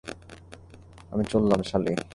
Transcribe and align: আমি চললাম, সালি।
আমি 1.11 1.23
চললাম, 1.23 1.61
সালি। 1.63 1.93